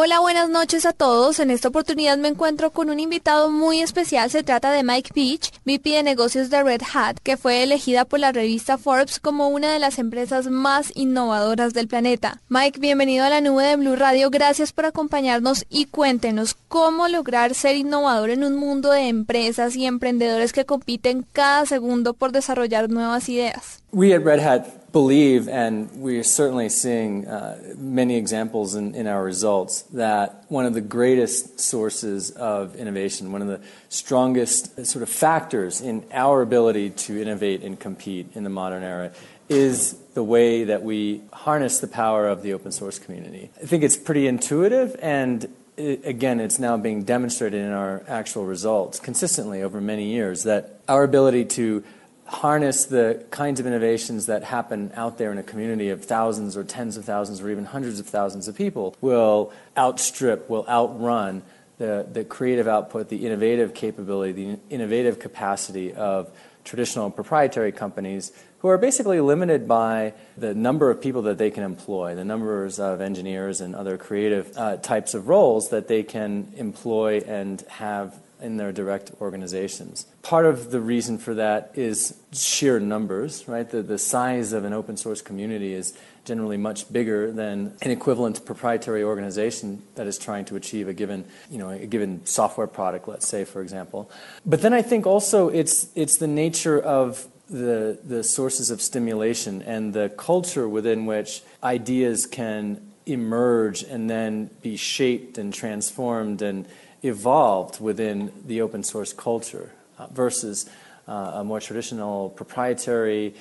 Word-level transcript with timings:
Hola, 0.00 0.20
buenas 0.20 0.48
noches 0.48 0.86
a 0.86 0.92
todos. 0.92 1.40
En 1.40 1.50
esta 1.50 1.66
oportunidad 1.66 2.16
me 2.18 2.28
encuentro 2.28 2.70
con 2.70 2.88
un 2.88 3.00
invitado 3.00 3.50
muy 3.50 3.80
especial. 3.80 4.30
Se 4.30 4.44
trata 4.44 4.70
de 4.70 4.84
Mike 4.84 5.10
Peach, 5.12 5.50
VP 5.64 5.90
de 5.90 6.02
negocios 6.04 6.50
de 6.50 6.62
Red 6.62 6.82
Hat, 6.94 7.16
que 7.20 7.36
fue 7.36 7.64
elegida 7.64 8.04
por 8.04 8.20
la 8.20 8.30
revista 8.30 8.78
Forbes 8.78 9.18
como 9.18 9.48
una 9.48 9.72
de 9.72 9.80
las 9.80 9.98
empresas 9.98 10.46
más 10.46 10.92
innovadoras 10.94 11.74
del 11.74 11.88
planeta. 11.88 12.40
Mike, 12.48 12.78
bienvenido 12.78 13.24
a 13.24 13.30
la 13.30 13.40
nube 13.40 13.64
de 13.64 13.74
Blue 13.74 13.96
Radio. 13.96 14.30
Gracias 14.30 14.72
por 14.72 14.86
acompañarnos 14.86 15.66
y 15.68 15.86
cuéntenos 15.86 16.54
cómo 16.68 17.08
lograr 17.08 17.54
ser 17.54 17.74
innovador 17.74 18.30
en 18.30 18.44
un 18.44 18.54
mundo 18.54 18.92
de 18.92 19.08
empresas 19.08 19.74
y 19.74 19.84
emprendedores 19.84 20.52
que 20.52 20.64
compiten 20.64 21.26
cada 21.32 21.66
segundo 21.66 22.14
por 22.14 22.30
desarrollar 22.30 22.88
nuevas 22.88 23.28
ideas. 23.28 23.82
We 23.90 24.14
at 24.14 24.22
Red 24.22 24.46
Hat 24.46 24.64
believe, 24.98 25.48
and 25.48 26.02
we 26.02 26.18
are 26.18 26.24
certainly 26.24 26.68
seeing 26.68 27.24
uh, 27.24 27.56
many 27.76 28.16
examples 28.16 28.74
in, 28.74 28.96
in, 28.96 29.06
our 29.06 29.22
results, 29.22 29.82
that 29.92 30.44
one 30.48 30.66
of 30.66 30.74
the 30.74 30.80
greatest 30.80 31.60
sources 31.60 32.32
of 32.32 32.74
innovation, 32.74 33.30
one 33.30 33.40
of 33.40 33.46
the 33.46 33.60
strongest 33.90 34.84
sort 34.84 35.04
of 35.04 35.08
factors 35.08 35.80
in 35.80 36.04
our 36.12 36.42
ability 36.42 36.90
to 36.90 37.22
innovate 37.22 37.62
and 37.62 37.78
compete 37.78 38.26
in 38.34 38.42
the 38.42 38.50
modern 38.50 38.82
era 38.82 39.12
is 39.48 39.92
the 40.14 40.24
way 40.24 40.64
that 40.64 40.82
we 40.82 41.22
harness 41.32 41.78
the 41.78 41.86
power 41.86 42.26
of 42.26 42.42
the 42.42 42.52
open 42.52 42.72
source 42.72 42.98
community. 42.98 43.50
I 43.62 43.66
think 43.66 43.84
it's 43.84 43.96
pretty 43.96 44.26
intuitive 44.26 44.96
and 45.00 45.46
it, 45.76 46.04
again, 46.04 46.40
it's 46.40 46.58
now 46.58 46.76
being 46.76 47.04
demonstrated 47.04 47.64
in 47.64 47.70
our 47.70 48.02
actual 48.08 48.44
results 48.44 48.98
consistently 48.98 49.62
over 49.62 49.80
many 49.80 50.10
years 50.10 50.42
that 50.42 50.80
our 50.88 51.04
ability 51.04 51.44
to 51.44 51.84
harness 52.28 52.84
the 52.84 53.24
kinds 53.30 53.58
of 53.58 53.66
innovations 53.66 54.26
that 54.26 54.44
happen 54.44 54.92
out 54.94 55.16
there 55.18 55.32
in 55.32 55.38
a 55.38 55.42
community 55.42 55.88
of 55.88 56.04
thousands 56.04 56.56
or 56.56 56.62
tens 56.62 56.96
of 56.96 57.04
thousands 57.04 57.40
or 57.40 57.50
even 57.50 57.64
hundreds 57.64 57.98
of 57.98 58.06
thousands 58.06 58.48
of 58.48 58.54
people 58.54 58.94
will 59.00 59.52
outstrip, 59.76 60.48
will 60.48 60.66
outrun 60.68 61.42
the, 61.78 62.06
the 62.12 62.24
creative 62.24 62.68
output, 62.68 63.08
the 63.08 63.24
innovative 63.26 63.72
capability, 63.72 64.32
the 64.32 64.58
innovative 64.68 65.18
capacity 65.18 65.94
of 65.94 66.30
traditional 66.64 67.10
proprietary 67.10 67.72
companies 67.72 68.30
who 68.58 68.68
are 68.68 68.78
basically 68.78 69.20
limited 69.20 69.68
by 69.68 70.12
the 70.36 70.54
number 70.54 70.90
of 70.90 71.00
people 71.00 71.22
that 71.22 71.38
they 71.38 71.50
can 71.50 71.62
employ, 71.62 72.14
the 72.14 72.24
numbers 72.24 72.78
of 72.80 73.00
engineers 73.00 73.60
and 73.60 73.74
other 73.74 73.96
creative 73.96 74.56
uh, 74.56 74.76
types 74.78 75.14
of 75.14 75.28
roles 75.28 75.70
that 75.70 75.88
they 75.88 76.02
can 76.02 76.52
employ 76.56 77.22
and 77.26 77.60
have 77.68 78.14
in 78.40 78.56
their 78.56 78.72
direct 78.72 79.10
organizations. 79.20 80.06
Part 80.22 80.46
of 80.46 80.70
the 80.70 80.80
reason 80.80 81.18
for 81.18 81.34
that 81.34 81.72
is 81.74 82.16
sheer 82.32 82.78
numbers, 82.78 83.48
right? 83.48 83.68
The, 83.68 83.82
the 83.82 83.98
size 83.98 84.52
of 84.52 84.64
an 84.64 84.72
open 84.72 84.96
source 84.96 85.20
community 85.22 85.72
is 85.74 85.96
generally 86.24 86.56
much 86.56 86.92
bigger 86.92 87.32
than 87.32 87.74
an 87.80 87.90
equivalent 87.90 88.44
proprietary 88.44 89.02
organization 89.02 89.82
that 89.94 90.06
is 90.06 90.18
trying 90.18 90.44
to 90.44 90.56
achieve 90.56 90.86
a 90.86 90.92
given, 90.92 91.24
you 91.50 91.58
know, 91.58 91.70
a 91.70 91.86
given 91.86 92.24
software 92.26 92.66
product, 92.66 93.08
let's 93.08 93.26
say, 93.26 93.44
for 93.44 93.62
example. 93.62 94.10
But 94.44 94.60
then 94.62 94.74
I 94.74 94.82
think 94.82 95.06
also 95.06 95.48
it's, 95.48 95.88
it's 95.94 96.18
the 96.18 96.26
nature 96.26 96.78
of 96.78 97.26
the, 97.48 97.98
the 98.04 98.22
sources 98.22 98.70
of 98.70 98.82
stimulation 98.82 99.62
and 99.62 99.94
the 99.94 100.10
culture 100.10 100.68
within 100.68 101.06
which 101.06 101.42
ideas 101.62 102.26
can 102.26 102.80
emerge 103.06 103.82
and 103.82 104.08
then 104.10 104.50
be 104.62 104.76
shaped 104.76 105.38
and 105.38 105.52
transformed 105.52 106.42
and 106.42 106.66
evolved 107.02 107.80
within 107.80 108.32
the 108.46 108.60
open 108.60 108.82
source 108.82 109.12
culture 109.12 109.72
uh, 109.98 110.06
versus 110.08 110.68
uh, 111.06 111.32
a 111.36 111.44
more 111.44 111.60
traditional 111.60 112.28
proprietary 112.30 113.34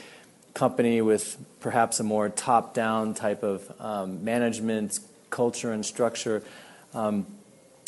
company 0.53 1.01
with 1.01 1.37
perhaps 1.59 1.99
a 1.99 2.03
more 2.03 2.29
top 2.29 2.73
down 2.73 3.13
type 3.13 3.43
of 3.43 3.69
um, 3.79 4.23
management 4.23 4.99
culture 5.29 5.73
and 5.73 5.85
structure. 5.85 6.41
Um, 6.93 7.27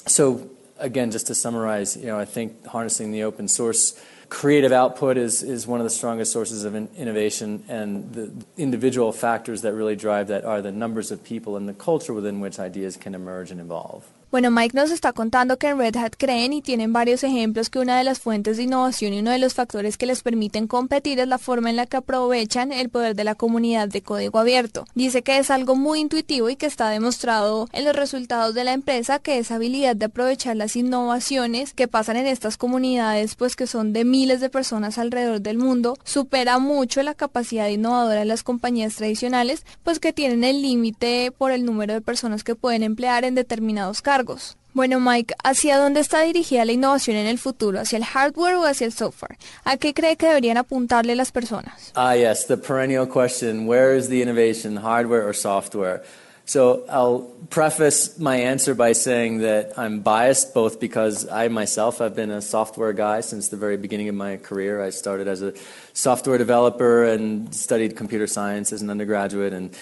so, 0.06 0.50
again, 0.78 1.11
just 1.11 1.28
to 1.28 1.36
summarize, 1.36 1.95
you 1.95 2.08
know, 2.08 2.20
I 2.20 2.26
think 2.26 2.66
harnessing 2.66 3.11
the 3.11 3.23
open 3.23 3.48
source 3.48 4.00
creative 4.30 4.72
output 4.72 5.17
is, 5.17 5.44
is 5.44 5.67
one 5.67 5.80
of 5.80 5.83
the 5.83 5.89
strongest 5.89 6.31
sources 6.31 6.64
of 6.64 6.76
in 6.76 6.87
innovation, 6.95 7.64
and 7.67 8.14
the 8.14 8.31
individual 8.58 9.11
factors 9.11 9.64
that 9.64 9.73
really 9.73 9.95
drive 9.95 10.27
that 10.27 10.45
are 10.45 10.61
the 10.61 10.71
numbers 10.71 11.11
of 11.11 11.23
people 11.23 11.58
and 11.58 11.67
the 11.67 11.73
culture 11.73 12.14
within 12.14 12.39
which 12.39 12.59
ideas 12.59 12.95
can 12.95 13.15
emerge 13.15 13.52
and 13.52 13.59
evolve. 13.59 14.08
Bueno, 14.32 14.52
Mike 14.52 14.78
nos 14.78 14.92
está 14.92 15.12
contando 15.12 15.58
que 15.58 15.70
en 15.70 15.80
Red 15.80 15.98
Hat 15.98 16.14
creen 16.16 16.54
y 16.54 16.62
tienen 16.62 16.94
varios 16.94 17.23
ejemplos 17.23 17.72
que 17.72 17.80
una 17.80 17.98
de 17.98 18.04
las 18.04 18.20
fuentes 18.20 18.58
de 18.58 18.64
innovación 18.64 19.12
y 19.12 19.22
uno 19.22 19.32
de 19.32 19.40
los 19.40 19.56
factores 19.56 19.98
que 19.98 20.06
les 20.06 20.22
permiten 20.22 20.67
competir 20.67 21.20
es 21.20 21.28
la 21.28 21.40
forma 21.40 21.72
en 21.72 21.78
la 21.78 21.88
que 21.88 21.98
aprovechan 21.98 22.72
el 22.72 22.90
poder 22.90 23.16
de 23.16 23.23
la 23.23 23.34
comunidad 23.34 23.88
de 23.88 24.04
código 24.04 24.38
abierto. 24.38 24.86
Dice 24.94 25.23
que 25.23 25.40
es 25.40 25.50
algo 25.50 25.76
muy 25.76 26.00
intuitivo 26.00 26.48
y 26.52 26.58
que 26.58 26.67
está 26.67 26.92
demostrado 26.92 27.67
en 27.73 27.86
los 27.86 27.95
resultados 27.95 28.54
de 28.54 28.66
la 28.66 28.73
empresa 28.73 29.17
que 29.17 29.40
esa 29.40 29.56
habilidad 29.56 29.95
de 29.95 30.06
aprovechar 30.06 30.56
las 30.56 30.76
innovaciones 30.76 31.73
que 31.73 31.88
pasan 31.88 32.17
en 32.17 32.28
estas 32.28 32.56
comunidades, 32.56 33.34
pues 33.34 33.56
que 33.56 33.66
son 33.66 33.94
de 33.94 34.06
miles 34.06 34.42
de 34.42 34.52
personas 34.52 35.00
alrededor 35.00 35.42
del 35.42 35.58
mundo, 35.58 35.98
supera 36.04 36.60
mucho 36.60 37.02
la 37.02 37.16
capacidad 37.16 37.67
innovadora 37.67 38.20
de 38.20 38.26
las 38.26 38.44
compañías 38.44 38.94
tradicionales, 38.94 39.66
pues 39.82 39.98
que 39.98 40.14
tienen 40.14 40.44
el 40.44 40.61
límite 40.61 41.32
por 41.36 41.50
el 41.50 41.66
número 41.66 41.96
de 41.96 42.02
personas 42.02 42.44
que 42.44 42.54
pueden 42.54 42.84
emplear 42.84 43.23
en 43.23 43.34
determinados 43.34 44.04
cargos 44.04 44.18
cargos. 44.19 44.57
Bueno, 44.73 44.99
Mike, 44.99 45.33
¿hacia 45.43 45.77
dónde 45.77 45.99
está 45.99 46.21
dirigida 46.21 46.63
la 46.63 46.73
innovación 46.73 47.17
en 47.17 47.25
el 47.25 47.37
futuro? 47.37 47.80
¿Hacia 47.80 47.97
el 47.97 48.05
hardware 48.05 48.55
o 48.55 48.65
hacia 48.65 48.85
el 48.85 48.93
software? 48.93 49.37
¿A 49.63 49.77
qué 49.77 49.93
cree 49.93 50.15
que 50.15 50.27
deberían 50.27 50.57
apuntarle 50.57 51.15
las 51.15 51.31
personas? 51.31 51.91
Ah, 51.95 52.15
yes, 52.15 52.45
the 52.45 52.57
perennial 52.57 53.07
question, 53.07 53.65
where 53.67 53.97
is 53.97 54.09
the 54.09 54.21
innovation, 54.21 54.77
hardware 54.77 55.27
or 55.27 55.33
software? 55.33 56.03
So 56.45 56.83
I'll 56.89 57.31
preface 57.49 58.17
my 58.17 58.37
answer 58.37 58.73
by 58.73 58.93
saying 58.93 59.39
that 59.39 59.77
I'm 59.77 60.02
biased 60.02 60.53
both 60.53 60.80
because 60.80 61.27
I 61.30 61.47
myself 61.47 61.99
have 61.99 62.15
been 62.15 62.31
a 62.31 62.41
software 62.41 62.91
guy 62.93 63.21
since 63.21 63.49
the 63.49 63.57
very 63.57 63.77
beginning 63.77 64.09
of 64.09 64.15
my 64.15 64.37
career. 64.37 64.81
I 64.81 64.89
started 64.89 65.27
as 65.27 65.43
a 65.43 65.53
software 65.93 66.39
developer 66.39 67.03
and 67.03 67.53
studied 67.53 67.95
computer 67.95 68.25
science 68.25 68.73
as 68.73 68.81
an 68.81 68.89
undergraduate 68.89 69.53
and 69.53 69.69
and 69.69 69.75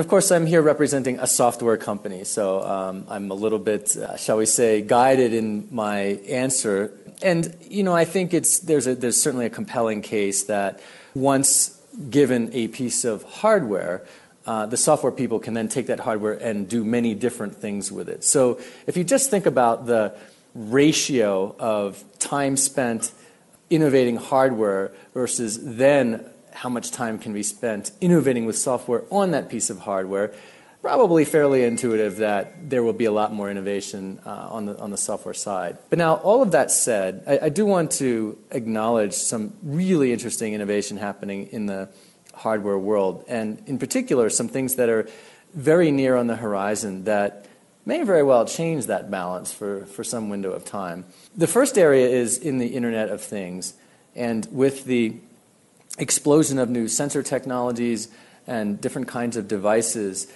of 0.00 0.08
course, 0.08 0.30
I'm 0.30 0.46
here 0.46 0.62
representing 0.62 1.18
a 1.18 1.26
software 1.26 1.76
company, 1.76 2.24
so 2.24 2.62
um, 2.62 3.04
I'm 3.08 3.30
a 3.30 3.34
little 3.34 3.58
bit, 3.58 3.94
uh, 3.94 4.16
shall 4.16 4.38
we 4.38 4.46
say, 4.46 4.80
guided 4.80 5.34
in 5.34 5.68
my 5.70 6.18
answer. 6.28 6.92
And 7.20 7.54
you 7.68 7.82
know, 7.82 7.94
I 7.94 8.06
think 8.06 8.32
it's 8.32 8.60
there's 8.60 8.86
certainly 9.20 9.46
a 9.46 9.50
compelling 9.50 10.00
case 10.00 10.44
that 10.44 10.80
once 11.14 11.78
given 12.08 12.50
a 12.54 12.68
piece 12.68 13.04
of 13.04 13.22
hardware, 13.22 14.06
uh, 14.46 14.66
the 14.66 14.76
software 14.76 15.12
people 15.12 15.38
can 15.38 15.54
then 15.54 15.68
take 15.68 15.88
that 15.88 16.00
hardware 16.00 16.32
and 16.32 16.68
do 16.68 16.84
many 16.84 17.14
different 17.14 17.56
things 17.56 17.92
with 17.92 18.08
it. 18.08 18.24
So 18.24 18.60
if 18.86 18.96
you 18.96 19.04
just 19.04 19.30
think 19.30 19.46
about 19.46 19.86
the 19.86 20.14
ratio 20.54 21.54
of 21.58 22.02
time 22.18 22.56
spent 22.56 23.12
innovating 23.70 24.16
hardware 24.16 24.92
versus 25.14 25.58
then 25.62 26.24
how 26.52 26.68
much 26.68 26.90
time 26.90 27.18
can 27.18 27.32
be 27.32 27.42
spent 27.42 27.92
innovating 28.00 28.46
with 28.46 28.56
software 28.56 29.04
on 29.10 29.30
that 29.32 29.48
piece 29.48 29.70
of 29.70 29.80
hardware, 29.80 30.32
probably 30.82 31.24
fairly 31.24 31.64
intuitive 31.64 32.16
that 32.16 32.68
there 32.68 32.82
will 32.82 32.92
be 32.92 33.04
a 33.04 33.12
lot 33.12 33.32
more 33.32 33.50
innovation 33.50 34.20
uh, 34.26 34.48
on, 34.50 34.66
the, 34.66 34.78
on 34.78 34.90
the 34.90 34.96
software 34.96 35.34
side. 35.34 35.78
But 35.90 35.98
now, 35.98 36.16
all 36.16 36.42
of 36.42 36.50
that 36.52 36.70
said, 36.70 37.22
I, 37.26 37.46
I, 37.46 37.48
do 37.48 37.64
want 37.64 37.92
to 37.92 38.36
acknowledge 38.50 39.14
some 39.14 39.54
really 39.62 40.12
interesting 40.12 40.54
innovation 40.54 40.96
happening 40.96 41.48
in 41.52 41.66
the 41.66 41.88
hardware 42.34 42.78
world, 42.78 43.24
and 43.28 43.62
in 43.66 43.78
particular, 43.78 44.28
some 44.28 44.48
things 44.48 44.74
that 44.76 44.88
are 44.88 45.08
very 45.54 45.90
near 45.90 46.16
on 46.16 46.26
the 46.26 46.36
horizon 46.36 47.04
that 47.04 47.46
may 47.84 48.02
very 48.02 48.22
well 48.22 48.44
change 48.46 48.86
that 48.86 49.10
balance 49.10 49.52
for, 49.52 49.86
for 49.86 50.02
some 50.02 50.28
window 50.28 50.50
of 50.52 50.64
time. 50.64 51.04
The 51.36 51.46
first 51.46 51.76
area 51.76 52.08
is 52.08 52.38
in 52.38 52.58
the 52.58 52.68
Internet 52.68 53.10
of 53.10 53.20
Things, 53.20 53.74
and 54.14 54.46
with 54.50 54.84
the 54.84 55.16
explosion 55.98 56.58
of 56.58 56.70
new 56.70 56.88
sensor 56.88 57.22
technologies 57.22 58.08
and 58.46 58.80
different 58.80 59.08
kinds 59.08 59.36
of 59.36 59.48
devices 59.48 60.26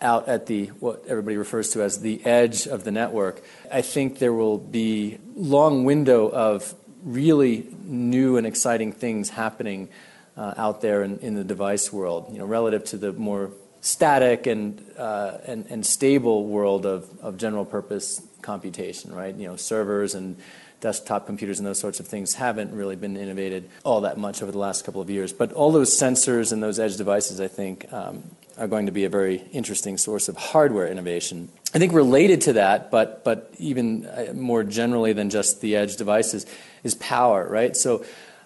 out 0.00 0.28
at 0.28 0.46
the 0.46 0.66
what 0.66 1.04
everybody 1.08 1.36
refers 1.36 1.70
to 1.70 1.82
as 1.82 2.00
the 2.00 2.24
edge 2.26 2.66
of 2.66 2.84
the 2.84 2.90
network, 2.90 3.42
I 3.72 3.82
think 3.82 4.18
there 4.18 4.32
will 4.32 4.58
be 4.58 5.18
long 5.34 5.84
window 5.84 6.28
of 6.28 6.74
really 7.02 7.66
new 7.82 8.36
and 8.36 8.46
exciting 8.46 8.92
things 8.92 9.30
happening 9.30 9.88
uh, 10.36 10.54
out 10.56 10.80
there 10.82 11.02
in, 11.02 11.18
in, 11.20 11.34
the 11.34 11.44
device 11.44 11.92
world. 11.92 12.26
You 12.30 12.38
know, 12.38 12.44
relative 12.44 12.84
to 12.86 12.98
the 12.98 13.12
more 13.12 13.52
static 13.80 14.46
and 14.46 14.84
uh, 14.98 15.38
and, 15.46 15.66
and 15.70 15.86
stable 15.86 16.46
world 16.46 16.84
of, 16.84 17.08
of 17.20 17.38
general 17.38 17.64
purpose 17.64 18.20
computation, 18.42 19.14
right? 19.14 19.34
You 19.34 19.48
know, 19.48 19.56
servers 19.56 20.14
and 20.14 20.36
desktop 20.80 21.26
computers 21.26 21.58
and 21.58 21.66
those 21.66 21.78
sorts 21.78 22.00
of 22.00 22.06
things 22.06 22.34
haven't 22.34 22.72
really 22.74 22.96
been 22.96 23.16
innovated 23.16 23.68
all 23.84 24.02
that 24.02 24.18
much 24.18 24.42
over 24.42 24.52
the 24.52 24.58
last 24.58 24.84
couple 24.84 25.00
of 25.00 25.08
years. 25.10 25.32
But 25.32 25.52
all 25.52 25.72
those 25.72 25.90
sensors 25.90 26.52
and 26.52 26.62
those 26.62 26.78
edge 26.78 26.96
devices, 26.96 27.40
I 27.40 27.48
think, 27.48 27.90
um, 27.92 28.22
are 28.58 28.66
going 28.66 28.86
to 28.86 28.92
be 28.92 29.04
a 29.04 29.08
very 29.08 29.36
interesting 29.52 29.98
source 29.98 30.28
of 30.28 30.36
hardware 30.36 30.86
innovation. 30.86 31.50
I 31.74 31.78
think 31.78 31.92
related 31.92 32.42
to 32.42 32.54
that, 32.54 32.90
but, 32.90 33.24
but 33.24 33.52
even 33.58 34.06
uh, 34.06 34.32
more 34.34 34.64
generally 34.64 35.12
than 35.12 35.30
just 35.30 35.60
the 35.60 35.76
edge 35.76 35.96
devices, 35.96 36.46
is 36.84 36.94
power, 36.94 37.46
right? 37.48 37.76
So 37.76 38.04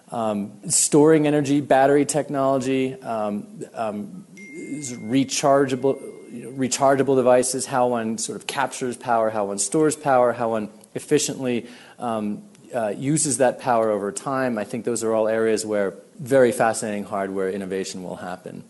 um, 0.09 0.69
storing 0.69 1.27
energy, 1.27 1.61
battery 1.61 2.05
technology, 2.05 3.01
um, 3.01 3.63
um 3.73 4.25
rechargeable 4.81 6.01
rechargeable 6.31 7.15
devices, 7.15 7.65
how 7.65 7.87
one 7.87 8.17
sort 8.17 8.37
of 8.37 8.47
captures 8.47 8.95
power, 8.95 9.29
how 9.29 9.45
one 9.45 9.59
stores 9.59 9.95
power, 9.95 10.31
how 10.31 10.51
one 10.51 10.69
efficiently 10.93 11.67
uses 12.97 13.37
that 13.37 13.59
power 13.59 13.89
over 13.91 14.11
time. 14.11 14.57
I 14.57 14.63
think 14.63 14.85
those 14.85 15.03
are 15.03 15.13
all 15.13 15.27
areas 15.27 15.65
where 15.65 15.93
very 16.19 16.51
fascinating 16.51 17.03
hardware 17.03 17.49
innovation 17.49 18.03
will 18.03 18.17
happen. 18.17 18.63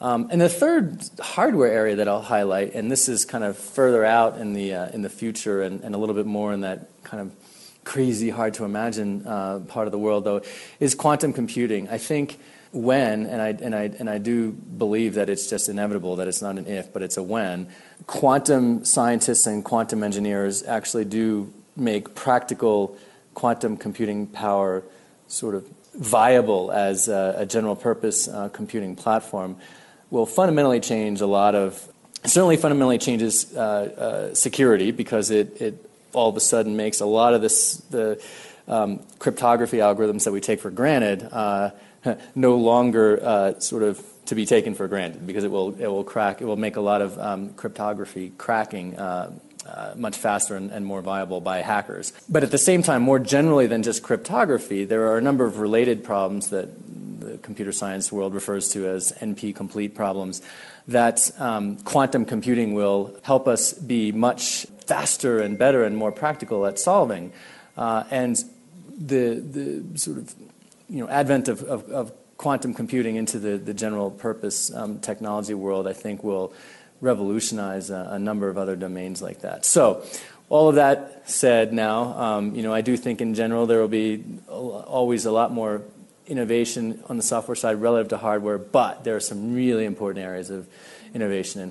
Um, 0.00 0.28
and 0.30 0.40
the 0.40 0.48
third 0.48 1.02
hardware 1.20 1.72
area 1.72 1.96
that 1.96 2.08
I'll 2.08 2.20
highlight, 2.20 2.74
and 2.74 2.90
this 2.90 3.08
is 3.08 3.24
kind 3.24 3.44
of 3.44 3.56
further 3.56 4.04
out 4.04 4.36
in 4.38 4.52
the 4.52 4.74
uh, 4.74 4.88
in 4.90 5.00
the 5.00 5.08
future, 5.08 5.62
and, 5.62 5.94
a 5.94 5.98
little 5.98 6.14
bit 6.14 6.26
more 6.26 6.52
in 6.52 6.60
that 6.60 6.90
kind 7.02 7.22
of 7.22 7.32
crazy, 7.84 8.28
hard 8.28 8.52
to 8.54 8.64
imagine 8.64 9.26
uh, 9.26 9.60
part 9.60 9.86
of 9.86 9.92
the 9.92 9.98
world, 9.98 10.24
though, 10.24 10.42
is 10.80 10.94
quantum 10.94 11.32
computing. 11.32 11.88
I 11.88 11.96
think 11.96 12.38
when, 12.72 13.24
and 13.26 14.10
I 14.10 14.18
do 14.18 14.52
believe 14.52 15.14
that 15.14 15.30
it's 15.30 15.48
just 15.48 15.68
inevitable 15.68 16.16
that 16.16 16.28
it's 16.28 16.42
not 16.42 16.58
an 16.58 16.66
if, 16.66 16.92
but 16.92 17.02
it's 17.02 17.16
a 17.16 17.22
when. 17.22 17.68
Quantum 18.06 18.84
scientists 18.84 19.46
and 19.46 19.64
quantum 19.64 20.02
engineers 20.02 20.62
actually 20.64 21.06
do 21.06 21.54
make 21.76 22.14
practical 22.14 22.96
quantum 23.34 23.76
computing 23.76 24.26
power 24.26 24.82
sort 25.28 25.54
of 25.54 25.68
viable 25.94 26.70
as 26.70 27.08
a, 27.08 27.34
a 27.38 27.46
general 27.46 27.76
purpose 27.76 28.28
uh, 28.28 28.48
computing 28.48 28.96
platform 28.96 29.56
will 30.10 30.26
fundamentally 30.26 30.80
change 30.80 31.20
a 31.20 31.26
lot 31.26 31.54
of, 31.54 31.86
certainly 32.24 32.56
fundamentally 32.56 32.98
changes 32.98 33.54
uh, 33.56 33.60
uh, 33.60 34.34
security 34.34 34.90
because 34.90 35.30
it, 35.30 35.60
it 35.60 35.90
all 36.12 36.28
of 36.28 36.36
a 36.36 36.40
sudden 36.40 36.76
makes 36.76 37.00
a 37.00 37.06
lot 37.06 37.34
of 37.34 37.42
this, 37.42 37.76
the 37.90 38.22
um, 38.68 39.00
cryptography 39.18 39.78
algorithms 39.78 40.24
that 40.24 40.32
we 40.32 40.40
take 40.40 40.60
for 40.60 40.70
granted 40.70 41.28
uh, 41.32 41.70
no 42.34 42.56
longer 42.56 43.20
uh, 43.22 43.58
sort 43.58 43.82
of 43.82 44.02
to 44.26 44.34
be 44.34 44.44
taken 44.44 44.74
for 44.74 44.88
granted 44.88 45.26
because 45.26 45.44
it 45.44 45.50
will, 45.50 45.74
it 45.80 45.86
will 45.86 46.04
crack, 46.04 46.40
it 46.40 46.44
will 46.44 46.56
make 46.56 46.76
a 46.76 46.80
lot 46.80 47.00
of 47.00 47.18
um, 47.18 47.50
cryptography 47.54 48.32
cracking 48.36 48.98
uh, 48.98 49.30
much 49.96 50.16
faster 50.16 50.56
and, 50.56 50.70
and, 50.70 50.86
more 50.86 51.02
viable 51.02 51.40
by 51.40 51.58
hackers. 51.58 52.12
But 52.28 52.42
at 52.42 52.50
the 52.50 52.58
same 52.58 52.82
time, 52.82 53.02
more 53.02 53.18
generally 53.18 53.66
than 53.66 53.82
just 53.82 54.02
cryptography, 54.02 54.84
there 54.84 55.06
are 55.08 55.18
a 55.18 55.20
number 55.20 55.44
of 55.44 55.58
related 55.58 56.04
problems 56.04 56.50
that 56.50 56.68
the 57.20 57.38
computer 57.38 57.72
science 57.72 58.12
world 58.12 58.34
refers 58.34 58.68
to 58.70 58.86
as 58.88 59.12
NP 59.20 59.54
complete 59.54 59.94
problems 59.94 60.42
that 60.88 61.30
um, 61.40 61.76
quantum 61.78 62.24
computing 62.24 62.74
will 62.74 63.18
help 63.22 63.48
us 63.48 63.72
be 63.72 64.12
much 64.12 64.66
faster 64.86 65.40
and 65.40 65.58
better 65.58 65.84
and 65.84 65.96
more 65.96 66.12
practical 66.12 66.66
at 66.66 66.78
solving. 66.78 67.32
Uh, 67.76 68.04
and 68.10 68.36
the, 68.96 69.34
the 69.34 69.98
sort 69.98 70.18
of 70.18 70.34
you 70.88 71.00
know, 71.00 71.08
advent 71.08 71.48
of, 71.48 71.62
of, 71.64 71.88
of 71.90 72.12
quantum 72.36 72.74
computing 72.74 73.16
into 73.16 73.38
the, 73.38 73.58
the 73.58 73.74
general 73.74 74.10
purpose 74.10 74.72
um, 74.74 75.00
technology 75.00 75.54
world, 75.54 75.86
I 75.86 75.92
think, 75.92 76.22
will 76.22 76.52
revolutionize 77.00 77.90
a, 77.90 78.08
a, 78.12 78.18
number 78.18 78.48
of 78.48 78.56
other 78.56 78.76
domains 78.76 79.20
like 79.20 79.40
that. 79.40 79.64
So, 79.64 80.02
all 80.48 80.68
of 80.68 80.76
that 80.76 81.28
said, 81.28 81.72
now, 81.72 82.18
um, 82.18 82.54
you 82.54 82.62
know, 82.62 82.72
I 82.72 82.80
do 82.80 82.96
think 82.96 83.20
in 83.20 83.34
general 83.34 83.66
there 83.66 83.80
will 83.80 83.88
be 83.88 84.24
always 84.48 85.26
a 85.26 85.32
lot 85.32 85.52
more 85.52 85.82
innovation 86.26 87.02
on 87.08 87.16
the 87.16 87.22
software 87.22 87.56
side 87.56 87.80
relative 87.80 88.08
to 88.08 88.16
hardware, 88.16 88.58
but 88.58 89.04
there 89.04 89.16
are 89.16 89.20
some 89.20 89.54
really 89.54 89.84
important 89.84 90.24
areas 90.24 90.50
of 90.50 90.68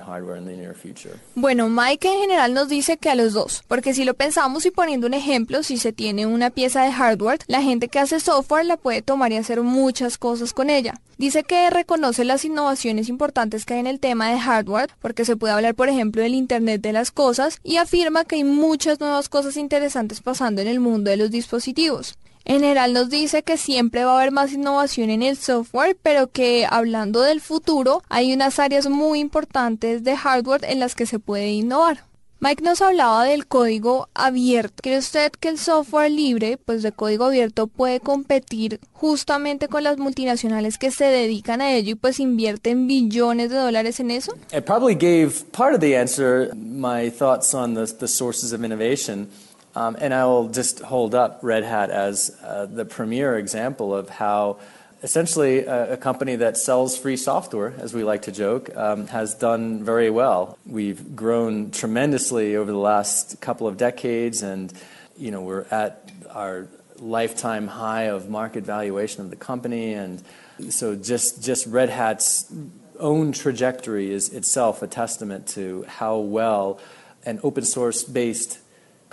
hardware 0.05 0.41
near 0.41 0.75
future. 0.75 1.15
Bueno, 1.35 1.69
Mike 1.69 2.07
en 2.07 2.21
general 2.21 2.53
nos 2.53 2.69
dice 2.69 2.97
que 2.97 3.09
a 3.09 3.15
los 3.15 3.33
dos, 3.33 3.63
porque 3.67 3.93
si 3.93 4.05
lo 4.05 4.13
pensamos 4.13 4.65
y 4.65 4.71
poniendo 4.71 5.07
un 5.07 5.13
ejemplo, 5.13 5.63
si 5.63 5.77
se 5.77 5.93
tiene 5.93 6.25
una 6.25 6.49
pieza 6.49 6.83
de 6.83 6.91
hardware, 6.91 7.39
la 7.47 7.61
gente 7.61 7.87
que 7.87 7.99
hace 7.99 8.19
software 8.19 8.65
la 8.65 8.77
puede 8.77 9.01
tomar 9.01 9.31
y 9.31 9.37
hacer 9.37 9.61
muchas 9.61 10.17
cosas 10.17 10.53
con 10.53 10.69
ella. 10.69 10.99
Dice 11.17 11.43
que 11.43 11.69
reconoce 11.69 12.25
las 12.25 12.43
innovaciones 12.43 13.07
importantes 13.07 13.65
que 13.65 13.75
hay 13.75 13.79
en 13.79 13.87
el 13.87 13.99
tema 13.99 14.29
de 14.29 14.39
hardware, 14.39 14.89
porque 15.01 15.25
se 15.25 15.37
puede 15.37 15.53
hablar, 15.53 15.75
por 15.75 15.89
ejemplo, 15.89 16.21
del 16.21 16.33
Internet 16.33 16.81
de 16.81 16.91
las 16.91 17.11
Cosas, 17.11 17.59
y 17.63 17.77
afirma 17.77 18.25
que 18.25 18.35
hay 18.35 18.43
muchas 18.43 18.99
nuevas 18.99 19.29
cosas 19.29 19.55
interesantes 19.57 20.21
pasando 20.21 20.61
en 20.61 20.67
el 20.67 20.79
mundo 20.79 21.09
de 21.09 21.17
los 21.17 21.31
dispositivos. 21.31 22.17
En 22.47 22.61
general 22.61 22.93
nos 22.93 23.09
dice 23.09 23.41
que 23.41 23.57
siempre 23.57 24.05
va 24.05 24.11
a 24.11 24.17
haber 24.17 24.31
más 24.31 24.53
innovación 24.53 25.09
en 25.09 25.23
el 25.23 25.35
software, 25.35 25.97
pero 26.01 26.27
que 26.27 26.67
hablando 26.69 27.21
del 27.21 27.41
futuro 27.41 28.03
hay 28.07 28.33
unas 28.33 28.59
áreas 28.59 28.87
muy 28.87 29.19
importantes 29.19 30.03
de 30.03 30.15
hardware 30.15 30.63
en 30.65 30.79
las 30.79 30.93
que 30.93 31.07
se 31.07 31.17
puede 31.17 31.49
innovar. 31.49 32.03
Mike 32.39 32.63
nos 32.63 32.83
hablaba 32.83 33.23
del 33.23 33.47
código 33.47 34.09
abierto. 34.13 34.75
¿Cree 34.83 34.99
usted 34.99 35.31
que 35.31 35.49
el 35.49 35.57
software 35.57 36.11
libre, 36.11 36.59
pues 36.63 36.83
de 36.83 36.91
código 36.91 37.25
abierto, 37.25 37.65
puede 37.65 37.99
competir 37.99 38.79
justamente 38.93 39.67
con 39.67 39.83
las 39.83 39.97
multinacionales 39.97 40.77
que 40.77 40.91
se 40.91 41.05
dedican 41.05 41.61
a 41.61 41.73
ello 41.73 41.93
y 41.93 41.95
pues 41.95 42.19
invierten 42.19 42.85
billones 42.85 43.49
de 43.49 43.57
dólares 43.57 43.99
en 43.99 44.11
eso? 44.11 44.33
I 44.55 44.59
probably 44.59 44.93
gave 44.93 45.31
part 45.51 45.73
of 45.73 45.79
the 45.79 45.97
answer, 45.97 46.53
my 46.53 47.09
thoughts 47.09 47.55
on 47.55 47.73
the, 47.73 47.91
the 47.91 48.07
sources 48.07 48.53
of 48.53 48.63
innovation. 48.63 49.27
Um, 49.75 49.97
and 49.99 50.13
I 50.13 50.25
will 50.25 50.47
just 50.47 50.79
hold 50.79 51.13
up 51.13 51.39
Red 51.41 51.63
Hat 51.63 51.89
as 51.89 52.35
uh, 52.43 52.65
the 52.65 52.85
premier 52.85 53.37
example 53.37 53.93
of 53.93 54.09
how 54.09 54.59
essentially 55.03 55.59
a, 55.59 55.93
a, 55.93 55.97
company 55.97 56.37
that 56.37 56.57
sells 56.57 56.97
free 56.97 57.17
software, 57.17 57.73
as 57.77 57.93
we 57.93 58.03
like 58.03 58.23
to 58.23 58.31
joke, 58.31 58.75
um, 58.75 59.07
has 59.07 59.35
done 59.35 59.83
very 59.83 60.09
well. 60.09 60.57
We've 60.65 61.15
grown 61.15 61.71
tremendously 61.71 62.55
over 62.55 62.71
the 62.71 62.77
last 62.77 63.41
couple 63.41 63.67
of 63.67 63.77
decades, 63.77 64.41
and 64.41 64.73
you 65.17 65.31
know 65.31 65.41
we're 65.41 65.65
at 65.69 66.09
our 66.31 66.67
lifetime 66.97 67.67
high 67.67 68.03
of 68.03 68.29
market 68.29 68.63
valuation 68.63 69.21
of 69.21 69.29
the 69.29 69.35
company, 69.35 69.93
and 69.93 70.23
so 70.69 70.95
just 70.95 71.43
just 71.43 71.67
Red 71.67 71.89
Hat's 71.89 72.51
own 72.97 73.33
trajectory 73.33 74.09
is 74.11 74.29
itself 74.29 74.81
a 74.81 74.87
testament 74.87 75.47
to 75.49 75.83
how 75.83 76.17
well 76.17 76.79
an 77.25 77.39
open 77.43 77.65
source 77.65 78.03
based 78.03 78.59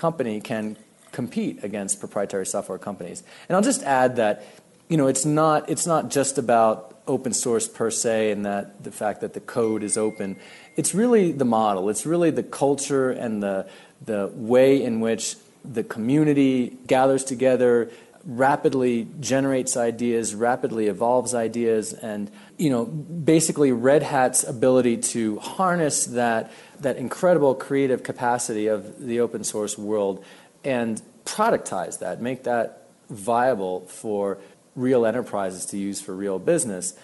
company 0.03 0.41
can 0.41 0.77
compete 1.13 1.63
against 1.63 2.01
proprietary 2.01 2.45
software 2.45 2.77
companies. 2.79 3.23
And 3.49 3.55
I'll 3.55 3.63
just 3.63 3.85
add 3.85 4.17
that 4.17 4.45
you 4.89 4.97
know 4.97 5.07
it's 5.07 5.25
not 5.25 5.71
it's 5.71 5.87
not 5.87 6.11
just 6.11 6.39
about 6.39 6.99
open 7.07 7.33
source 7.33 7.69
per 7.69 7.89
se 7.89 8.33
and 8.33 8.45
that 8.45 8.83
the 8.83 8.91
fact 8.91 9.21
that 9.21 9.33
the 9.33 9.41
code 9.41 9.85
is 9.85 9.97
open. 9.97 10.37
It's 10.75 10.93
really 10.93 11.31
the 11.31 11.45
model. 11.45 11.89
It's 11.89 12.05
really 12.05 12.31
the 12.31 12.43
culture 12.43 13.11
and 13.11 13.41
the 13.41 13.69
the 14.05 14.33
way 14.35 14.83
in 14.83 14.99
which 14.99 15.37
the 15.65 15.85
community 15.85 16.77
gathers 16.89 17.23
together, 17.23 17.89
rapidly 18.25 19.09
generates 19.21 19.77
ideas, 19.77 20.35
rapidly 20.35 20.87
evolves 20.87 21.35
ideas, 21.35 21.93
and 21.93 22.31
you 22.57 22.71
know, 22.71 22.85
basically 22.85 23.73
Red 23.73 24.03
Hat's 24.03 24.45
ability 24.45 24.99
to 24.99 25.39
harness 25.39 26.07
that 26.07 26.53
that 26.81 26.97
incredible 26.97 27.55
creative 27.55 28.03
capacity 28.03 28.67
of 28.67 29.01
the 29.01 29.21
open 29.21 29.45
source 29.45 29.77
world 29.79 30.25
and 30.65 31.01
productize 31.25 31.99
that, 32.01 32.21
make 32.21 32.45
that 32.45 32.89
viable 33.11 33.81
for 33.83 34.39
real 34.75 35.05
enterprises 35.05 35.67
to 35.67 35.77
use 35.77 36.01
for 36.01 36.15
real 36.15 36.39
business. 36.39 36.95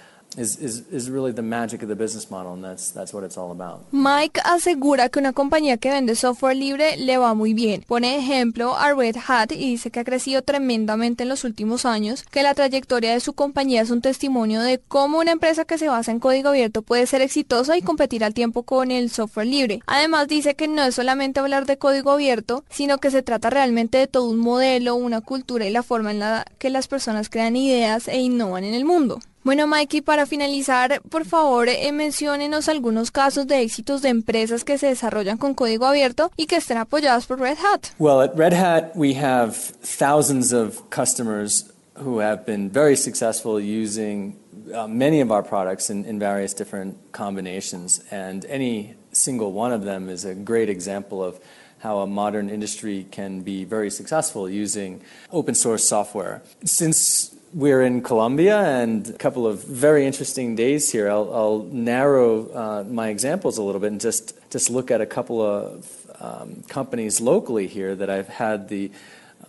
Mike 3.90 4.40
asegura 4.44 5.08
que 5.08 5.18
una 5.18 5.32
compañía 5.32 5.78
que 5.78 5.90
vende 5.90 6.14
software 6.14 6.56
libre 6.56 6.96
le 6.96 7.18
va 7.18 7.34
muy 7.34 7.54
bien. 7.54 7.82
Pone 7.86 8.18
ejemplo 8.18 8.76
a 8.76 8.92
Red 8.94 9.16
Hat 9.26 9.52
y 9.52 9.70
dice 9.70 9.90
que 9.90 10.00
ha 10.00 10.04
crecido 10.04 10.42
tremendamente 10.42 11.22
en 11.22 11.28
los 11.28 11.44
últimos 11.44 11.84
años, 11.84 12.22
que 12.30 12.42
la 12.42 12.54
trayectoria 12.54 13.12
de 13.12 13.20
su 13.20 13.32
compañía 13.32 13.82
es 13.82 13.90
un 13.90 14.02
testimonio 14.02 14.60
de 14.60 14.78
cómo 14.86 15.18
una 15.18 15.32
empresa 15.32 15.64
que 15.64 15.78
se 15.78 15.88
basa 15.88 16.12
en 16.12 16.20
código 16.20 16.50
abierto 16.50 16.82
puede 16.82 17.06
ser 17.06 17.22
exitosa 17.22 17.76
y 17.76 17.82
competir 17.82 18.22
al 18.22 18.34
tiempo 18.34 18.62
con 18.62 18.90
el 18.90 19.10
software 19.10 19.46
libre. 19.46 19.80
Además 19.86 20.28
dice 20.28 20.54
que 20.54 20.68
no 20.68 20.84
es 20.84 20.94
solamente 20.94 21.40
hablar 21.40 21.66
de 21.66 21.78
código 21.78 22.12
abierto, 22.12 22.64
sino 22.70 22.98
que 22.98 23.10
se 23.10 23.22
trata 23.22 23.50
realmente 23.50 23.98
de 23.98 24.06
todo 24.06 24.28
un 24.28 24.38
modelo, 24.38 24.94
una 24.94 25.20
cultura 25.20 25.66
y 25.66 25.70
la 25.70 25.82
forma 25.82 26.10
en 26.10 26.20
la 26.20 26.44
que 26.58 26.70
las 26.70 26.86
personas 26.86 27.28
crean 27.30 27.56
ideas 27.56 28.08
e 28.08 28.18
innovan 28.20 28.64
en 28.64 28.74
el 28.74 28.84
mundo. 28.84 29.20
Bueno, 29.48 29.66
Mikey, 29.66 30.02
para 30.02 30.26
finalizar, 30.26 31.00
por 31.08 31.24
favor, 31.24 31.70
eh, 31.70 31.90
menciónenos 31.90 32.68
algunos 32.68 33.10
casos 33.10 33.46
de 33.46 33.62
éxitos 33.62 34.02
de 34.02 34.10
empresas 34.10 34.62
que 34.62 34.76
se 34.76 34.88
desarrollan 34.88 35.38
con 35.38 35.54
código 35.54 35.86
abierto 35.86 36.30
y 36.36 36.44
que 36.44 36.56
estén 36.56 36.76
apoyadas 36.76 37.24
por 37.24 37.40
Red 37.40 37.56
Hat. 37.56 37.86
Well, 37.98 38.20
at 38.20 38.36
Red 38.36 38.52
Hat, 38.52 38.94
we 38.94 39.14
have 39.14 39.56
thousands 39.80 40.52
of 40.52 40.82
customers 40.90 41.72
who 41.94 42.20
have 42.20 42.44
been 42.44 42.70
very 42.70 42.94
successful 42.94 43.58
using 43.58 44.36
uh, 44.74 44.86
many 44.86 45.22
of 45.22 45.30
our 45.30 45.42
products 45.42 45.88
in, 45.88 46.04
in 46.04 46.18
various 46.18 46.52
different 46.52 46.98
combinations, 47.12 48.02
and 48.10 48.44
any 48.50 48.96
single 49.12 49.54
one 49.54 49.74
of 49.74 49.82
them 49.82 50.10
is 50.10 50.26
a 50.26 50.34
great 50.34 50.68
example 50.68 51.24
of 51.24 51.40
how 51.78 51.98
a 51.98 52.06
modern 52.06 52.50
industry 52.50 53.06
can 53.10 53.40
be 53.42 53.64
very 53.64 53.90
successful 53.90 54.48
using 54.48 55.00
open 55.32 55.54
source 55.54 55.88
software. 55.88 56.42
Since 56.64 57.34
we're 57.54 57.82
in 57.82 58.02
Colombia 58.02 58.60
and 58.60 59.08
a 59.08 59.12
couple 59.14 59.46
of 59.46 59.64
very 59.64 60.06
interesting 60.06 60.54
days 60.54 60.92
here. 60.92 61.08
I'll, 61.08 61.34
I'll 61.34 61.62
narrow 61.72 62.48
uh, 62.50 62.84
my 62.84 63.08
examples 63.08 63.56
a 63.56 63.62
little 63.62 63.80
bit 63.80 63.92
and 63.92 64.00
just, 64.00 64.34
just 64.50 64.68
look 64.68 64.90
at 64.90 65.00
a 65.00 65.06
couple 65.06 65.40
of 65.40 66.10
um, 66.20 66.62
companies 66.68 67.20
locally 67.20 67.66
here 67.66 67.94
that 67.94 68.10
I've 68.10 68.28
had 68.28 68.68
the 68.68 68.90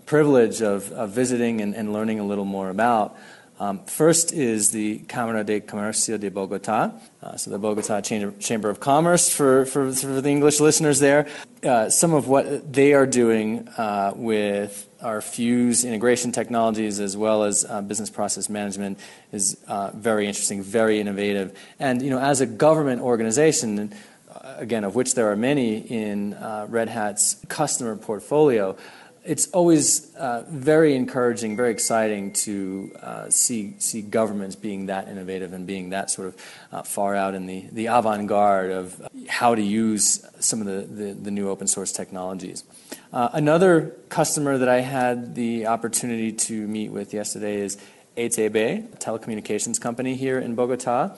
privilege 0.05 0.62
of, 0.62 0.91
of 0.93 1.12
visiting 1.12 1.62
and, 1.62 1.75
and, 1.75 1.93
learning 1.93 2.19
a 2.19 2.24
little 2.24 2.45
more 2.45 2.69
about. 2.69 3.17
Um, 3.60 3.84
first 3.86 4.32
is 4.32 4.72
the 4.72 5.00
Cámara 5.00 5.46
de 5.46 5.60
Comercio 5.60 6.18
de 6.18 6.32
Bogotá, 6.32 6.94
uh, 7.22 7.36
so 7.36 7.51
the 7.51 7.60
Bogotá 7.60 8.01
Chamber, 8.01 8.32
Chamber 8.39 8.70
of 8.70 8.80
Commerce 8.80 9.30
for, 9.30 9.66
for, 9.66 9.92
for, 9.92 10.22
the 10.22 10.30
English 10.30 10.62
listeners 10.62 11.00
there. 11.00 11.28
Uh, 11.62 11.89
some 11.89 12.13
of 12.13 12.30
what 12.30 12.72
they 12.72 12.94
are 12.94 13.06
doing 13.06 13.68
uh, 13.78 14.13
with 14.16 14.88
our 15.01 15.20
Fuse 15.20 15.84
integration 15.84 16.32
technologies 16.32 17.01
as 17.01 17.18
well 17.18 17.44
as 17.44 17.66
uh, 17.66 17.82
business 17.82 18.10
process 18.10 18.48
management 18.48 18.98
is 19.34 19.58
uh, 19.68 19.92
very 19.94 20.25
interesting, 20.25 20.63
very 20.63 21.01
innovative. 21.01 21.58
And 21.80 22.01
you 22.01 22.12
know, 22.12 22.20
as 22.20 22.39
a 22.39 22.46
government 22.46 23.01
organization, 23.01 23.94
uh, 24.34 24.56
again, 24.58 24.86
of 24.86 24.96
which 24.96 25.16
there 25.16 25.30
are 25.32 25.36
many 25.36 25.80
in 25.80 26.38
Red 26.70 26.88
Hat's 26.88 27.44
customer 27.50 27.98
portfolio, 27.98 28.78
it's 29.24 29.48
always 29.52 30.16
uh, 30.16 30.44
very 30.50 30.96
encouraging, 30.96 31.56
very 31.56 31.72
exciting 31.72 32.34
to 32.34 32.92
uh, 33.02 33.30
see 33.30 33.76
see 33.80 34.02
governments 34.02 34.56
being 34.56 34.88
that 34.88 35.08
innovative 35.08 35.54
and 35.54 35.68
being 35.68 35.90
that 35.90 36.10
sort 36.10 36.30
of 36.30 36.38
uh, 36.72 36.84
far 36.84 37.16
out 37.16 37.36
in 37.36 37.46
the, 37.46 37.66
the 37.72 37.88
avant-garde 37.88 38.72
of 38.72 39.08
how 39.28 39.56
to 39.56 39.62
use 39.62 40.26
some 40.40 40.62
of 40.62 40.68
the, 40.68 40.82
the, 40.82 41.14
the 41.14 41.32
new 41.32 41.50
open 41.50 41.68
source 41.68 41.92
technologies. 41.92 42.64
Uh, 43.12 43.30
another 43.34 43.96
customer 44.10 44.58
that 44.58 44.70
I 44.70 44.82
had 44.82 45.36
the 45.36 45.68
opportunity 45.68 46.32
to 46.32 46.68
meet 46.68 46.92
with 46.92 47.14
yesterday 47.14 47.62
is 47.62 47.78
ETB, 48.18 48.94
a 48.94 48.98
telecommunications 48.98 49.80
company 49.80 50.16
here 50.16 50.40
in 50.40 50.56
Bogota, 50.56 51.16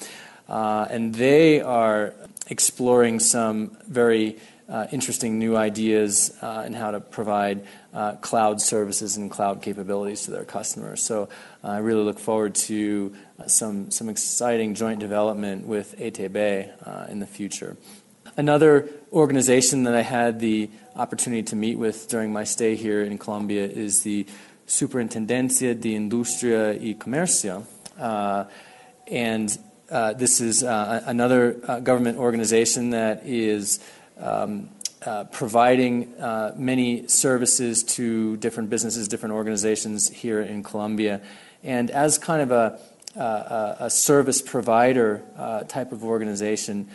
uh, 0.48 0.88
and 0.89 1.15
they 1.15 1.62
are 1.62 2.13
exploring 2.50 3.20
some 3.20 3.77
very 3.88 4.38
interesting 4.91 5.37
new 5.37 5.57
ideas 5.57 6.31
uh, 6.41 6.63
in 6.65 6.73
how 6.73 6.91
to 6.91 6.99
provide 7.01 7.65
uh, 7.93 8.13
cloud 8.15 8.61
services 8.61 9.17
and 9.17 9.29
cloud 9.29 9.61
capabilities 9.61 10.23
to 10.23 10.31
their 10.31 10.45
customers. 10.45 11.03
So 11.03 11.27
uh, 11.63 11.67
I 11.67 11.77
really 11.79 12.03
look 12.03 12.19
forward 12.19 12.55
to 12.55 13.13
uh, 13.37 13.47
some, 13.47 13.91
some 13.91 14.07
exciting 14.07 14.75
joint 14.75 14.99
development 14.99 15.67
with 15.67 15.97
ETB 15.99 16.71
uh, 16.87 17.07
in 17.09 17.19
the 17.19 17.27
future. 17.27 17.75
Another 18.37 18.89
organization 19.11 19.83
that 19.83 19.95
I 19.95 20.03
had 20.03 20.39
the 20.39 20.69
opportunity 20.95 21.43
to 21.43 21.55
meet 21.57 21.77
with 21.77 22.07
during 22.07 22.31
my 22.31 22.45
stay 22.45 22.75
here 22.75 23.03
in 23.03 23.17
Colombia 23.17 23.65
is 23.67 24.03
the 24.03 24.25
Superintendencia 24.67 25.77
de 25.79 25.95
Industria 25.95 26.77
y 26.79 26.95
Comercio. 26.97 27.65
and 29.07 29.57
this 30.17 30.39
is 30.39 30.63
another 30.63 31.81
government 31.83 32.17
organization 32.19 32.91
that 32.91 33.25
is 33.25 33.79
uh, 33.79 34.00
providing 35.31 36.13
uh, 36.19 36.53
many 36.55 37.07
services 37.07 37.83
to 37.83 38.37
different 38.37 38.69
businesses, 38.69 39.07
different 39.07 39.33
organizations 39.33 40.09
here 40.09 40.41
in 40.41 40.63
Colombia. 40.63 41.21
And 41.63 41.89
as 41.91 42.17
kind 42.17 42.41
of 42.41 42.51
a, 42.51 42.79
a, 43.19 43.75
a 43.85 43.89
service 43.89 44.41
provider 44.41 45.23
uh, 45.37 45.63
type 45.63 45.91
of 45.91 46.03
organization, 46.03 46.87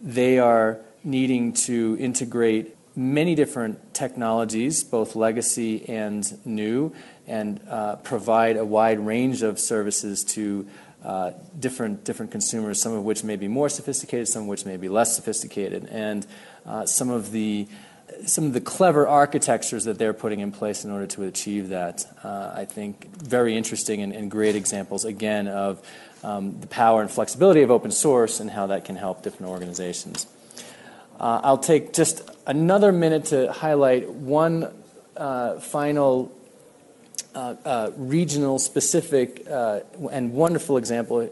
they 0.00 0.38
are 0.38 0.80
needing 1.02 1.52
to 1.52 1.96
integrate 2.00 2.76
many 2.96 3.34
different 3.34 3.92
technologies, 3.92 4.84
both 4.84 5.16
legacy 5.16 5.88
and 5.88 6.38
new, 6.46 6.92
and 7.26 7.60
uh, 7.68 7.96
provide 7.96 8.56
a 8.56 8.64
wide 8.64 9.00
range 9.00 9.42
of 9.42 9.58
services 9.58 10.24
to 10.24 10.66
uh, 11.04 11.32
different 11.58 12.04
different 12.04 12.32
consumers, 12.32 12.80
some 12.80 12.92
of 12.92 13.04
which 13.04 13.22
may 13.24 13.36
be 13.36 13.48
more 13.48 13.68
sophisticated, 13.68 14.26
some 14.26 14.42
of 14.42 14.48
which 14.48 14.64
may 14.64 14.76
be 14.76 14.88
less 14.88 15.14
sophisticated, 15.14 15.86
and 15.90 16.26
uh, 16.66 16.86
some 16.86 17.10
of 17.10 17.30
the 17.30 17.68
some 18.26 18.44
of 18.44 18.52
the 18.52 18.60
clever 18.60 19.06
architectures 19.06 19.84
that 19.84 19.98
they're 19.98 20.12
putting 20.14 20.40
in 20.40 20.52
place 20.52 20.84
in 20.84 20.90
order 20.90 21.06
to 21.06 21.24
achieve 21.24 21.70
that. 21.70 22.04
Uh, 22.22 22.52
I 22.54 22.64
think 22.64 23.10
very 23.16 23.56
interesting 23.56 24.02
and, 24.02 24.12
and, 24.12 24.30
great 24.30 24.56
examples 24.56 25.04
again 25.04 25.48
of 25.48 25.82
um, 26.22 26.60
the 26.60 26.66
power 26.66 27.00
and 27.00 27.10
flexibility 27.10 27.62
of 27.62 27.70
open 27.70 27.90
source 27.90 28.40
and 28.40 28.50
how 28.50 28.66
that 28.68 28.84
can 28.84 28.96
help 28.96 29.22
different 29.22 29.50
organizations. 29.50 30.26
Uh, 31.18 31.40
I'll 31.42 31.58
take 31.58 31.92
just 31.92 32.28
another 32.46 32.92
minute 32.92 33.26
to 33.26 33.52
highlight 33.52 34.10
one 34.10 34.72
uh, 35.16 35.60
final 35.60 36.32
regional 37.96 38.58
specific 38.58 39.46
uh, 39.50 39.80
and 40.10 40.32
wonderful 40.32 40.76
example 40.76 41.30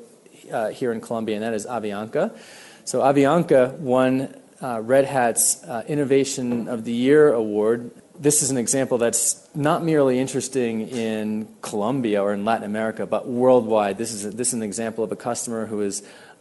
here 0.72 0.92
in 0.92 1.00
Colombia, 1.00 1.36
and 1.36 1.44
that 1.44 1.54
is 1.54 1.66
Avianca. 1.66 2.36
So 2.84 3.00
Avianca 3.00 3.72
won 3.78 4.34
Red 4.60 5.04
Hat's 5.04 5.64
Innovation 5.86 6.68
of 6.68 6.84
the 6.84 6.92
Year 6.92 7.32
award. 7.32 7.90
This 8.18 8.42
is 8.42 8.50
an 8.50 8.56
example 8.56 8.98
that's 8.98 9.48
not 9.54 9.82
merely 9.82 10.18
interesting 10.18 10.88
in 10.88 11.48
Colombia 11.60 12.22
or 12.22 12.32
in 12.34 12.44
Latin 12.44 12.64
America, 12.64 13.06
but 13.06 13.26
worldwide. 13.26 13.98
This 13.98 14.12
is, 14.12 14.24
a, 14.24 14.30
this 14.30 14.48
is 14.48 14.54
an 14.54 14.62
example 14.62 15.02
of 15.02 15.10
a 15.10 15.16
customer 15.16 15.66
who 15.66 15.80
is 15.80 16.02
uh, 16.02 16.31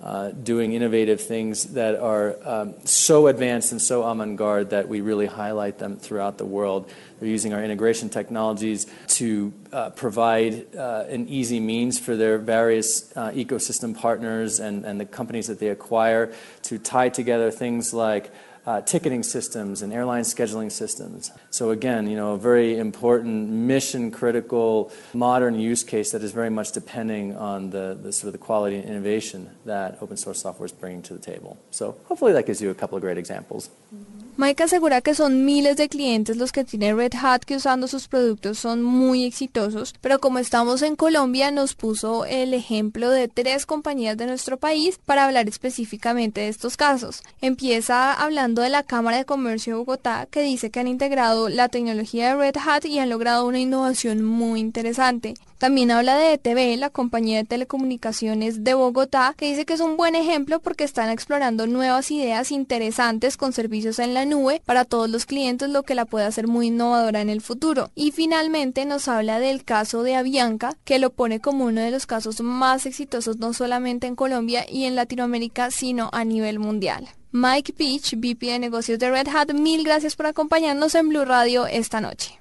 doing 0.43 0.73
innovative 0.73 1.21
things 1.21 1.65
that 1.73 1.95
are 1.95 2.35
um, 2.43 2.73
so 2.85 3.27
advanced 3.27 3.71
and 3.71 3.81
so 3.81 4.03
avant 4.03 4.35
garde 4.35 4.71
that 4.71 4.87
we 4.87 5.01
really 5.01 5.27
highlight 5.27 5.77
them 5.77 5.97
throughout 5.97 6.37
the 6.37 6.45
world. 6.45 6.89
They're 7.19 7.29
using 7.29 7.53
our 7.53 7.63
integration 7.63 8.09
technologies 8.09 8.87
to 9.19 9.53
uh, 9.71 9.91
provide 9.91 10.75
uh, 10.75 11.05
an 11.07 11.27
easy 11.27 11.59
means 11.59 11.99
for 11.99 12.15
their 12.15 12.39
various 12.39 13.15
uh, 13.15 13.31
ecosystem 13.31 13.95
partners 13.95 14.59
and 14.59 14.99
the 14.99 15.05
companies 15.05 15.47
that 15.47 15.59
they 15.59 15.69
acquire 15.69 16.33
to 16.63 16.79
tie 16.79 17.09
together 17.09 17.51
things 17.51 17.93
like 17.93 18.31
uh, 18.65 18.81
ticketing 18.81 19.23
systems 19.23 19.81
and 19.81 19.91
airline 19.91 20.23
scheduling 20.23 20.71
systems. 20.71 21.31
So 21.49 21.71
again, 21.71 22.07
you 22.07 22.15
know, 22.15 22.33
a 22.33 22.37
very 22.37 22.77
important 22.77 23.49
mission 23.49 24.11
critical 24.11 24.91
modern 25.13 25.59
use 25.59 25.83
case 25.83 26.11
that 26.11 26.23
is 26.23 26.31
very 26.31 26.49
much 26.49 26.71
depending 26.71 27.35
on 27.35 27.71
the, 27.71 27.97
the 28.01 28.11
sort 28.11 28.27
of 28.27 28.33
the 28.33 28.45
quality 28.45 28.75
and 28.75 28.87
innovation 28.87 29.49
that 29.65 29.97
open 30.01 30.17
source 30.17 30.41
software 30.41 30.65
is 30.65 30.71
bringing 30.71 31.01
to 31.03 31.13
the 31.13 31.19
table. 31.19 31.57
So 31.71 31.97
hopefully 32.05 32.33
that 32.33 32.45
gives 32.45 32.61
you 32.61 32.69
a 32.69 32.75
couple 32.75 32.95
of 32.95 33.01
great 33.01 33.17
examples. 33.17 33.69
Mm-hmm. 33.93 34.21
Mike 34.37 34.63
asegura 34.63 35.01
que 35.01 35.13
son 35.13 35.45
miles 35.45 35.75
de 35.75 35.89
clientes 35.89 36.37
los 36.37 36.51
que 36.51 36.63
tiene 36.63 36.93
Red 36.93 37.13
Hat 37.21 37.41
que 37.41 37.57
usando 37.57 37.87
sus 37.87 38.07
productos 38.07 38.57
son 38.57 38.81
muy 38.81 39.25
exitosos, 39.25 39.93
pero 39.99 40.19
como 40.19 40.39
estamos 40.39 40.81
en 40.81 40.95
Colombia 40.95 41.51
nos 41.51 41.75
puso 41.75 42.25
el 42.25 42.53
ejemplo 42.53 43.09
de 43.09 43.27
tres 43.27 43.65
compañías 43.65 44.17
de 44.17 44.27
nuestro 44.27 44.57
país 44.57 44.99
para 45.05 45.25
hablar 45.25 45.49
específicamente 45.49 46.41
de 46.41 46.47
estos 46.47 46.77
casos. 46.77 47.23
Empieza 47.41 48.13
hablando 48.13 48.61
de 48.61 48.69
la 48.69 48.83
Cámara 48.83 49.17
de 49.17 49.25
Comercio 49.25 49.73
de 49.73 49.79
Bogotá 49.79 50.27
que 50.31 50.41
dice 50.41 50.71
que 50.71 50.79
han 50.79 50.87
integrado 50.87 51.49
la 51.49 51.67
tecnología 51.67 52.29
de 52.29 52.35
Red 52.35 52.55
Hat 52.57 52.85
y 52.85 52.99
han 52.99 53.09
logrado 53.09 53.45
una 53.45 53.59
innovación 53.59 54.23
muy 54.23 54.61
interesante. 54.61 55.33
También 55.61 55.91
habla 55.91 56.17
de 56.17 56.33
ETV, 56.33 56.75
la 56.79 56.89
compañía 56.89 57.37
de 57.37 57.43
telecomunicaciones 57.43 58.63
de 58.63 58.73
Bogotá, 58.73 59.35
que 59.37 59.47
dice 59.47 59.63
que 59.63 59.73
es 59.73 59.79
un 59.79 59.95
buen 59.95 60.15
ejemplo 60.15 60.59
porque 60.59 60.83
están 60.83 61.11
explorando 61.11 61.67
nuevas 61.67 62.09
ideas 62.09 62.51
interesantes 62.51 63.37
con 63.37 63.53
servicios 63.53 63.99
en 63.99 64.15
la 64.15 64.25
nube 64.25 64.63
para 64.65 64.85
todos 64.85 65.07
los 65.07 65.27
clientes, 65.27 65.69
lo 65.69 65.83
que 65.83 65.93
la 65.93 66.05
puede 66.05 66.25
hacer 66.25 66.47
muy 66.47 66.69
innovadora 66.69 67.21
en 67.21 67.29
el 67.29 67.41
futuro. 67.41 67.91
Y 67.93 68.09
finalmente 68.09 68.85
nos 68.85 69.07
habla 69.07 69.37
del 69.37 69.63
caso 69.63 70.01
de 70.01 70.15
Avianca, 70.15 70.75
que 70.83 70.97
lo 70.97 71.11
pone 71.11 71.39
como 71.39 71.65
uno 71.65 71.81
de 71.81 71.91
los 71.91 72.07
casos 72.07 72.41
más 72.41 72.87
exitosos 72.87 73.37
no 73.37 73.53
solamente 73.53 74.07
en 74.07 74.15
Colombia 74.15 74.65
y 74.67 74.85
en 74.85 74.95
Latinoamérica, 74.95 75.69
sino 75.69 76.09
a 76.11 76.25
nivel 76.25 76.57
mundial. 76.57 77.07
Mike 77.33 77.73
Peach, 77.73 78.15
VP 78.15 78.47
de 78.47 78.57
negocios 78.57 78.97
de 78.97 79.11
Red 79.11 79.27
Hat, 79.27 79.53
mil 79.53 79.83
gracias 79.83 80.15
por 80.15 80.25
acompañarnos 80.25 80.95
en 80.95 81.09
Blue 81.09 81.23
Radio 81.23 81.67
esta 81.67 82.01
noche. 82.01 82.40